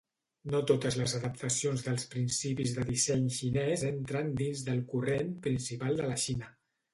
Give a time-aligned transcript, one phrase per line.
[0.51, 6.09] No totes les adaptacions dels principis de disseny xinès entren dins del corrent principal de
[6.11, 6.51] la Xina.